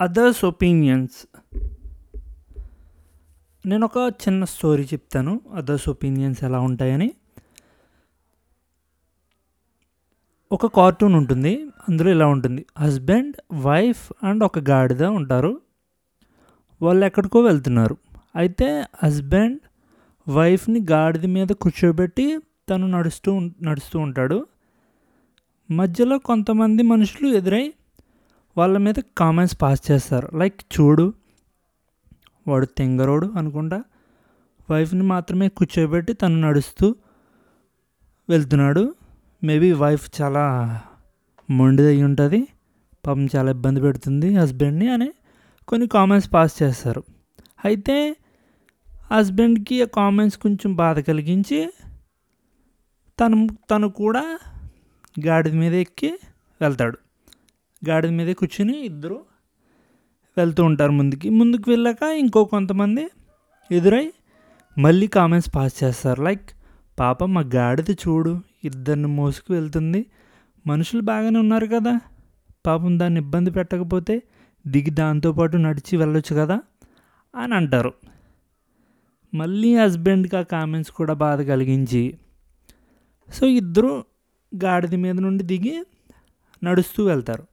Others 0.00 0.44
opinions 0.44 1.26
నేను 3.66 3.84
ఒక 3.84 4.12
చిన్న 4.28 4.44
స్టోరీ 4.44 4.84
చెప్తాను. 4.84 5.40
అదర్స్ 5.54 5.88
ఒపీనియన్స్ 5.88 6.44
ఎలా 6.44 6.60
ఉంటాయని. 6.60 7.12
ఒక 10.52 10.66
కార్టూన్ 10.66 11.14
ఉంటుంది. 11.14 11.66
అందులో 11.88 12.10
ఇలా 12.10 12.26
ఉంటుంది. 12.26 12.66
హస్బెండ్ 12.78 13.54
వైఫ్ 13.54 14.12
అండ్ 14.22 14.44
ఒక 14.44 14.58
గాడిద 14.58 15.02
ఉంటారు. 15.02 15.60
వాళ్ళు 16.82 17.06
ఎక్కడికో 17.06 17.40
వెళ్తున్నారు. 17.40 17.96
అయితే 18.36 18.84
హస్బెండ్ 19.04 19.60
వైఫ్ని 20.30 20.86
గాడిద 20.90 21.26
మీద 21.26 21.48
కూర్చోబెట్టి 21.48 22.38
తను 22.70 22.86
నడుస్తూ 22.86 23.34
ఉం- 23.34 23.66
నడుస్తూ 23.66 23.98
ఉంటాడు. 23.98 24.46
మధ్యలో 25.70 26.18
కొంతమంది 26.18 26.82
మనుషులు 26.82 27.28
ఎదురై 27.28 27.72
వాళ్ళ 28.56 28.78
మీద 28.78 28.94
కామెంట్స్ 29.18 29.58
పాస్ 29.62 29.90
చేస్తారు. 29.90 30.36
లైక్ 30.36 30.80
చూడు 30.80 31.12
వాడు 32.48 32.66
తెంగరోడు 32.66 33.26
అనుకుంటా. 33.36 33.82
వైఫ్ని 34.70 35.02
మాత్రమే 35.02 35.48
కూర్చోబెట్టి 35.48 36.12
తను 36.12 36.40
నడుస్తూ 36.40 36.94
వెళ్తున్నాడు. 38.28 38.94
మేబీ 39.44 39.72
వైఫ్ 39.72 40.20
చాలా 40.20 40.80
మొండిది 41.50 41.88
అయి 41.88 42.02
ఉంటుంది. 42.02 42.48
పాపం 43.06 43.28
చాలా 43.36 43.50
ఇబ్బంది 43.50 43.80
పెడుతుంది 43.80 44.34
హస్బెండ్ని 44.34 44.88
అని 44.88 45.12
కొన్ని 45.68 45.88
కామెంట్స్ 45.88 46.32
పాస్ 46.32 46.62
చేస్తారు. 46.62 47.04
అయితే 47.64 48.16
హస్బెండ్కి 49.12 49.82
ఆ 49.82 49.86
కామెంట్స్ 49.86 50.38
కొంచెం 50.38 50.76
బాధ 50.76 50.98
కలిగించి 50.98 51.72
తను 53.20 53.48
తను 53.70 53.88
కూడా 53.88 54.38
గాడిద 55.26 55.52
మీద 55.52 55.74
ఎక్కి 55.74 56.18
వెళ్తాడు. 56.60 56.98
గాడిద 57.84 58.10
మీద 58.10 58.34
కూర్చుని 58.34 58.84
ఇద్దరు 58.84 59.24
వెళ్తూ 60.38 60.64
ఉంటారు 60.64 60.92
ముందుకి. 60.92 61.30
ముందుకు 61.30 61.70
వెళ్ళాక 61.70 62.02
ఇంకో 62.02 62.44
కొంతమంది 62.44 63.08
ఎదురై 63.72 64.12
మళ్ళీ 64.78 65.06
కామెంట్స్ 65.06 65.54
పాస్ 65.54 65.84
చేస్తారు. 65.84 66.22
లైక్ 66.22 66.50
పాప 66.98 67.24
మా 67.24 67.44
గాడిద 67.54 67.90
చూడు 67.90 68.40
ఇద్దరిని 68.64 69.06
మోసుకు 69.06 69.52
వెళ్తుంది. 69.52 70.06
మనుషులు 70.66 71.02
బాగానే 71.02 71.38
ఉన్నారు 71.38 71.66
కదా. 71.66 72.00
పాపం 72.66 72.98
దాన్ని 72.98 73.20
ఇబ్బంది 73.20 73.50
పెట్టకపోతే 73.50 74.22
దిగి 74.66 74.90
దాంతోపాటు 74.90 75.56
నడిచి 75.56 75.96
వెళ్ళొచ్చు 75.96 76.36
కదా 76.36 76.60
అని 77.34 77.54
అంటారు. 77.54 77.92
మళ్ళీ 79.34 79.76
హస్బెండ్కి 79.76 80.36
ఆ 80.36 80.42
కామెంట్స్ 80.42 80.92
కూడా 80.92 81.14
బాధ 81.14 81.40
కలిగించి 81.40 82.18
సో 83.32 83.46
ఇద్దరు 83.46 84.04
గాడిద 84.64 84.94
మీద 84.94 85.14
నుండి 85.14 85.44
దిగి 85.44 85.84
నడుస్తూ 86.64 87.04
వెళ్తారు. 87.04 87.46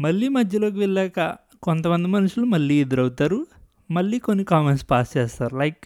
మళ్ళీ 0.00 0.28
మధ్యలోకి 0.28 0.78
వెళ్ళాక 0.78 1.36
కొంతమంది 1.62 2.08
మనుషులు 2.08 2.44
మళ్ళీ 2.44 2.80
ఎదురవుతారు. 2.80 3.46
మళ్ళీ 3.90 4.18
కొన్ని 4.18 4.44
కామెంట్స్ 4.44 4.86
పాస్ 4.90 5.16
చేస్తారు. 5.16 5.56
లైక్ 5.56 5.84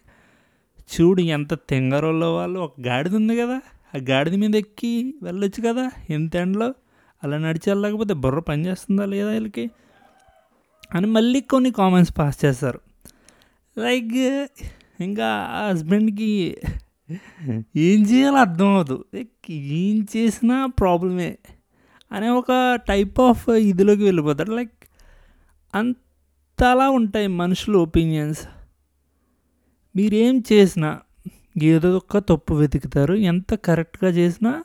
చూడు 1.00 1.20
ఎంత 1.20 1.54
తెంగరోళ్ళ 1.54 2.24
వాళ్ళు. 2.24 2.60
ఒక 2.60 2.80
గాడిద 2.80 3.16
ఉంది 3.16 3.36
కదా. 3.36 3.60
ఆ 3.96 4.00
గాడిద 4.10 4.34
మీద 4.34 4.56
ఎక్కి 4.56 5.14
వెళ్ళొచ్చు 5.22 5.68
కదా. 5.68 5.90
ఎంత 6.10 6.36
ఎండలో. 6.36 6.74
అలా 7.24 7.38
నడిచి 7.38 7.70
వెళ్ళకపోతే 7.70 8.14
బుర్ర 8.14 8.38
పనిచేస్తుందా 8.38 9.04
లేదా 9.04 9.30
వీళ్ళకి? 9.30 9.70
అని 10.94 11.06
మళ్ళీ 11.06 11.40
కొన్ని 11.40 11.70
కామెంట్స్ 11.70 12.18
పాస్ 12.18 12.44
చేస్తారు. 12.44 12.80
లైక్ 13.78 14.46
ఇంకా 15.00 15.26
ఆ 15.26 15.68
హస్బెండ్కి 15.68 16.56
ఏం 17.76 18.02
చేయాలో 18.02 18.36
అర్థం 18.36 18.66
అవ్వదు. 18.66 19.04
ఏం 19.50 20.06
చేసినా 20.16 20.66
ప్రాబ్లమే 20.66 21.38
అనే 22.14 22.28
ఒక 22.28 22.78
టైప్ 22.88 23.20
ఆఫ్ 23.20 23.50
ఇదిలోకి 23.50 24.04
వెళ్ళిపోతారు 24.04 24.54
లైక్ 24.54 24.72
అంతలా 25.74 26.90
ఉంటాయి 26.90 27.26
మనుషుల 27.26 27.76
ఒపీనియన్స్ 27.76 28.40
మీరేం 29.96 30.42
చేసినా 30.52 31.00
ఏదో 31.62 31.97
ఒక 31.97 32.19
తప్పు 32.19 32.54
వెతుకుతారు. 32.54 33.14
ఎంత 33.14 33.54
కరెక్ట్గా 33.54 34.10
చేసినా 34.10 34.64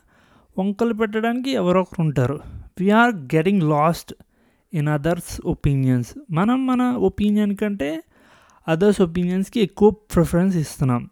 వంకలు 0.60 0.94
పెట్టడానికి 0.94 1.52
ఎవరో 1.52 1.82
ఒకరు 1.82 2.02
ఉంటారు. 2.02 2.40
We're 2.80 3.16
getting 3.16 3.64
lost 3.64 4.14
in 4.74 4.88
others 4.88 5.42
opinions 5.46 6.14
మనం 6.32 6.68
మన 6.68 6.82
ఒపీనియన్ 6.82 7.56
కంటే 7.56 8.04
అదర్స్ 8.68 9.02
ఒపీనియన్స్కి 9.02 9.60
ఎక్కువ 9.60 9.90
ప్రిఫరెన్స్ 9.90 10.58
ఇస్తున్నాం. 10.58 11.10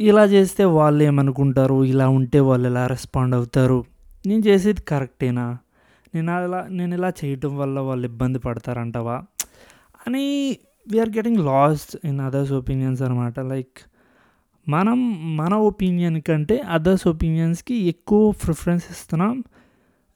ఇలా 0.00 0.24
చేస్తే 0.24 0.64
వాళ్ళు 0.64 1.04
ఏమనుకుంటారు? 1.04 1.84
ఇలా 1.84 2.08
ఉంటే 2.08 2.40
వాళ్ళు 2.40 2.68
ఎలా 2.68 2.86
రెస్పాండ్ 2.86 3.34
అవుతారు? 3.34 3.84
నేను 4.26 4.46
చేసేది 4.46 4.80
కరెక్టేనా? 4.80 5.58
నేను 6.14 6.32
అలా 6.32 6.66
నేను 6.70 6.94
ఇలా 6.94 7.12
చేయటం 7.24 7.58
వల్ల 7.58 7.80
వాళ్ళు 7.80 8.06
ఇబ్బంది 8.06 8.38
పడతారంటవా? 8.38 9.24
అని 10.06 10.56
we're 10.88 11.08
getting 11.08 11.36
lost 11.36 12.06
in 12.06 12.20
others 12.20 12.52
opinions 12.52 13.02
అనమాట 13.02 13.40
లైక్ 13.40 13.78
మనం 14.68 15.36
మన 15.36 15.54
ఒపీనియన్ 15.54 16.22
కంటే 16.22 16.58
అదర్స్ 16.58 17.08
ఒపీనియన్స్కి 17.08 17.74
ఎక్కువ 17.74 18.30
ప్రిఫరెన్స్ 18.30 18.84
ఇస్తున్నాం. 18.90 19.44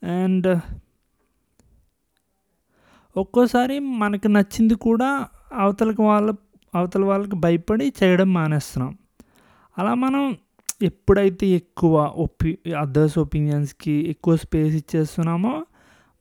అండ్ 0.05 0.61
ఒక్కోసారి 3.17 3.79
మనకు 3.79 4.29
నచ్చింది 4.29 4.75
కూడా 4.75 5.29
అవతలకి 5.55 6.03
వాళ్ళ 6.03 6.35
అవతల 6.75 7.05
వాళ్ళకి 7.05 7.37
భయపడి 7.37 7.93
చేయడం 8.03 8.33
మానేస్తున్నాం. 8.33 8.99
అలా 9.79 9.95
మనం 9.95 10.37
ఎప్పుడైతే 10.83 11.47
ఎక్కువ 11.47 12.03
ఒపి 12.03 12.59
అదర్స్ 12.79 13.19
ఒపీనియన్స్కి 13.19 13.91
ఎక్కువ 13.91 14.37
స్పేస్ 14.37 14.77
ఇచ్చేస్తున్నామో 14.77 15.67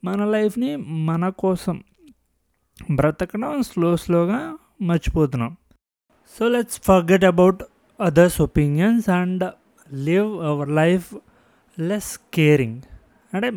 మన 0.04 0.26
లైఫ్ని 0.26 0.76
మన 0.76 1.30
కోసం 1.30 1.84
బ్రతకడం 2.92 3.64
స్లో 3.64 3.98
స్లోగా 3.98 4.58
మర్చిపోతున్నాం. 4.82 5.58
So 6.40 6.48
let's 6.48 6.82
forget 6.82 7.26
about 7.26 7.64
others 8.02 8.42
opinions 8.42 9.10
and 9.10 9.50
live 9.94 10.42
our 10.44 10.70
life 10.70 11.16
less 11.80 12.20
caring 12.34 12.82
అంటే 13.34 13.50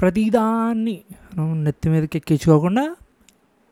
ప్రతిదాన్ని 0.00 1.00
మనం 1.36 1.64
నెత్తి 1.64 1.88
మీదకి 1.88 2.18
ఎక్కించుకోకుండా 2.18 2.96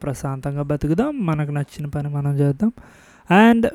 ప్రశాంతంగా 0.02 0.62
బతుకుదాం. 0.62 1.26
మనకు 1.26 1.50
నచ్చిన 1.50 1.86
పని 1.86 2.08
మనం 2.08 2.38
చేద్దాం. 2.38 2.72
అండ్ 3.30 3.70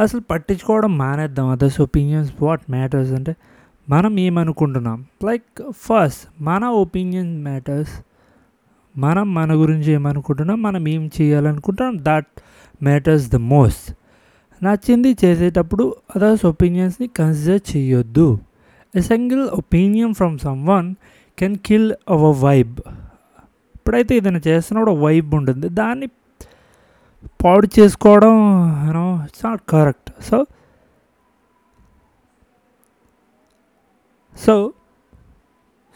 అసలు 0.00 0.20
పట్టించుకోవడం 0.20 0.98
మానేద్దాం. 0.98 1.48
అదర్స్ 1.48 1.80
ఒపీనియన్స్ 1.80 2.32
వాట్ 2.42 2.60
మ్యాటర్స్ 2.70 3.12
అంటే 3.12 3.36
మనం 3.88 4.18
ఏమనుకుంటున్నాం? 4.18 5.04
లైక్ 5.24 5.72
ఫస్ట్ 5.72 6.42
మన 6.42 6.64
ఒపీనియన్ 6.64 7.42
మ్యాటర్స్ 7.42 8.04
మనం 8.96 9.34
మన 9.34 9.52
గురించి 9.52 9.92
ఏమనుకుంటున్నాం? 9.92 10.62
మనం 10.62 10.88
ఏం 10.88 11.10
చేయాలనుకుంటున్నాం? 11.20 11.98
దట్ 12.02 12.26
మ్యాటర్స్ 12.82 13.30
ద 13.30 13.36
మోస్ట్ 13.36 13.94
నచ్చింది 14.64 15.16
చేసేటప్పుడు 15.24 15.94
అదర్స్ 16.16 16.46
ఒపీనియన్స్ని 16.46 17.08
కన్సిడర్ 17.08 17.76
చేయొద్దు. 17.76 18.38
A 18.96 19.00
single 19.00 19.42
opinion 19.42 20.14
from 20.14 20.38
someone 20.68 20.94
can 21.38 21.56
kill 21.56 21.92
our 22.08 22.36
vibe 22.44 22.78
ఇప్పుడైతే 23.76 24.16
ఏదైనా 24.16 24.40
చేస్తున్నప్పుడు 24.48 24.94
వైబ్ 24.94 25.34
ఉంటుంది. 25.34 25.68
దాన్ని 25.68 26.08
పాడు 27.44 27.66
చేసుకోవడం 27.78 28.34
you know 28.86 29.06
it's 29.24 29.44
not 29.44 29.62
correct 29.68 30.10
so 30.22 30.38
so 34.36 34.54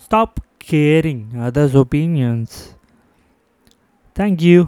stop 0.02 0.38
caring 0.68 1.26
others 1.40 1.76
opinions 1.76 2.56
thank 4.16 4.42
you 4.42 4.60